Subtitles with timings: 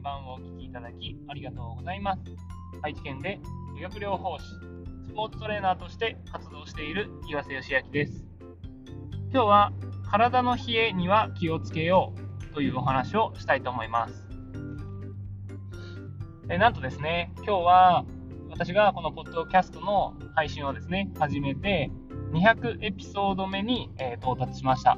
[0.00, 2.20] 信版をお聞きいただきありがとうございます。
[2.80, 3.38] 愛知県で
[3.76, 4.44] 理学療法士、
[5.06, 8.24] スポーツトレーナーとして活動している岩瀬義明です。
[9.30, 9.72] 今日は
[10.10, 12.14] 体の冷えには気をつけよ
[12.50, 14.26] うというお話をしたいと思います。
[16.48, 18.04] えなんとですね、今日は
[18.48, 21.90] 私がこのポッドキャストの配信をですね、始めて
[22.32, 24.96] 200エピソード目に、え到達しました。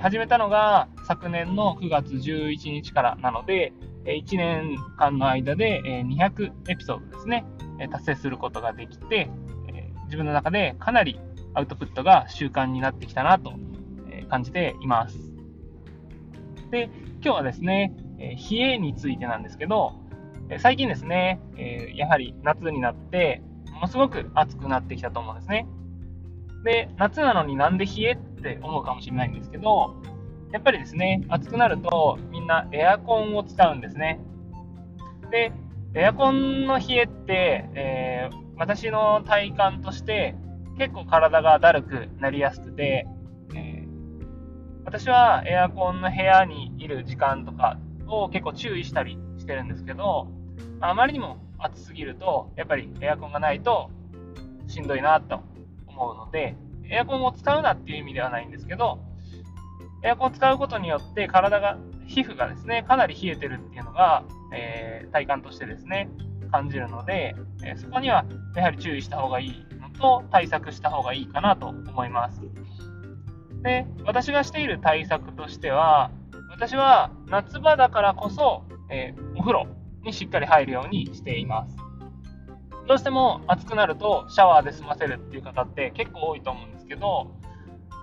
[0.00, 3.74] 始めたのが昨年の9月11日からなので、
[4.06, 7.44] 1年間の間で200エピソードですね、
[7.90, 9.28] 達成することができて、
[10.06, 11.20] 自分の中でかなり
[11.52, 13.52] アウトプットが習慣になってきたなと
[14.30, 15.18] 感じています。
[16.70, 19.92] で、今日はですね、冷えについてなんですけど、
[20.60, 21.40] 最近ですね、
[21.94, 25.66] やはり夏になって、ものすごく暑くなってきたと思うんですね。
[26.64, 29.94] で、夏なのになんで冷えって思うかもしれないんですけど、
[30.52, 34.20] やっぱりですね、暑くなるとみんなエアコンを使うんですね。
[35.30, 35.50] で、
[35.94, 40.34] エアコンの冷えって、えー、私の体感として
[40.78, 43.06] 結構体がだるくなりやすくて、
[43.54, 50.28] えー、私はエアコンの部屋にいる時間とかを結構注意したりしてるんですけど、
[50.80, 53.90] あまりにも暑すぎると、やっぱりエアコンがないと
[54.66, 55.40] しんどいなと
[55.86, 56.56] 思うので、
[56.90, 58.98] エアコンを使うなっていう意味ではないんですけど、
[60.04, 66.10] エアコンを使うことによって体が、皮膚がですね、かなり冷えてるっていうのが、えー、体感としてですね、
[66.50, 68.24] 感じるので、え、そこには
[68.56, 72.42] やはり注意した方がいいのと、対策した方がいいかなと思います。
[73.62, 76.10] で、私がしている対策としては、
[76.50, 79.66] 私は夏場だからこそ、えー、お風呂
[80.04, 81.76] にしっかり入るようにしています。
[82.86, 87.30] どうしても暑くなるとシャワーで済ませるっていう方って結構多いと思うんですけど、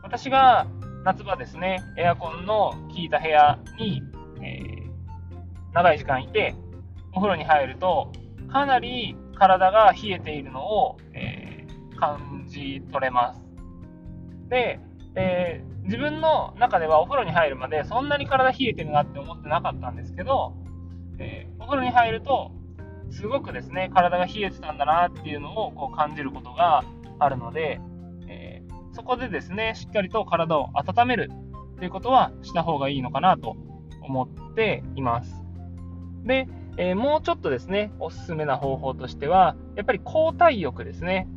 [0.01, 0.65] 私が
[1.09, 4.03] 夏場ですね、エアコンの効いた部屋に、
[4.43, 6.53] えー、長い時間いて、
[7.13, 8.11] お風呂に入ると、
[8.51, 13.41] かなり体が冷えているのを、えー、感じ取れます。
[14.49, 14.79] で、
[15.15, 20.53] えー、自分の中ではお風呂に入るまでそんなに体冷えてるなって思ってなかったんですけど、
[21.17, 22.51] えお風呂に入ると
[23.09, 26.83] すごくですね、体が冷えてたんだなっていうのをこう感じることが
[27.17, 27.81] あるので、
[28.99, 31.31] そこでですね、しっかりと体を温める
[31.77, 33.55] っていうことはした方がいいのかなと
[34.01, 35.33] 思っています。
[36.25, 41.29] で、えー、もうちょっとですね、おすすめな方法としては、やっぱり交代浴ですね。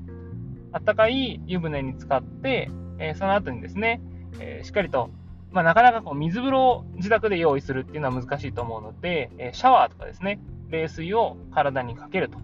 [0.73, 2.69] あったかい湯船に浸かって、
[2.99, 4.01] えー、その後にですね、
[4.41, 5.11] えしっかりと
[5.53, 10.41] まあ、なかなかこう水風呂を自宅で用意するっていうのは難しいと思うので、えシャワーとかですね、
[10.71, 12.39] 冷水を体にかけると。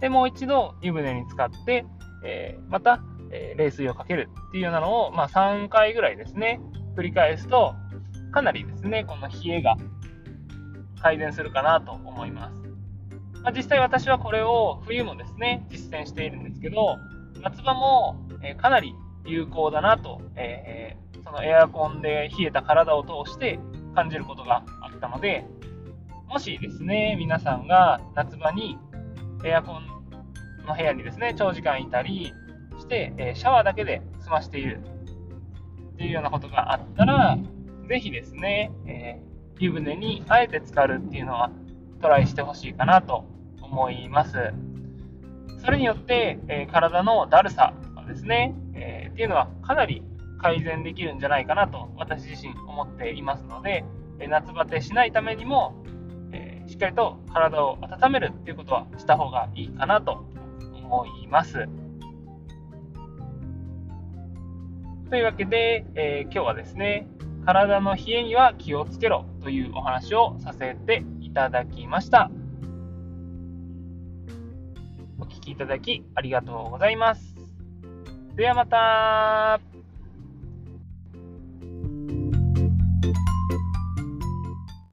[0.00, 1.84] で、もう一度湯船に浸かって、
[2.24, 3.02] え、また、
[3.32, 6.60] えー、冷水をかけるっていうようなのを、まあ、3回ぐらいですね、
[6.96, 7.74] 繰り返すと、
[8.30, 9.76] かなりですね、この冷えが
[11.00, 12.54] 改善するかなと思います。
[13.42, 16.98] まあ、実際私はこれを冬もですね、実践しているんですけど、
[17.42, 18.94] 夏場も、え、かなり
[19.24, 23.58] 有効だなと、えー、そのエアコンで冷えた体を通して
[23.94, 25.44] 感じることがあったので、
[26.28, 28.78] もしですね、皆さんが夏場に
[29.44, 29.86] エアコン
[30.66, 32.32] の部屋にですね、長時間いたり、
[32.94, 34.80] えシャワーだけで済ましている
[35.94, 37.38] っていうようなことがあったら、
[37.88, 41.50] ぜひですね、えー、湯船にあえて浸かるっていうのは
[42.00, 43.24] トライしてほしいかなと
[43.60, 44.32] 思います。
[45.64, 50.02] それによって、えー、体のだるさとかですね、えー、っていうのはかなり
[50.40, 53.84] 改善できるんじゃないかなと私自身思っていますので、
[54.18, 55.82] え夏バテしないためにも
[56.32, 60.24] えしっかりと体を温めるっていうことはした方がいいかなと
[60.74, 61.68] 思います。
[65.12, 67.06] というわけで、えー、今日はですね、
[67.44, 72.30] 体の冷えには気をつけろというお話をさせていただきました。
[75.20, 77.36] お聴きいただきありがとうございます。
[78.36, 79.60] ではまた